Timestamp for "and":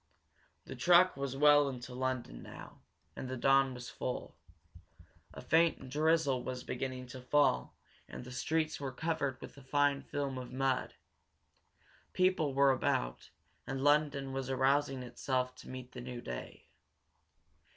3.15-3.29, 8.07-8.23, 13.67-13.83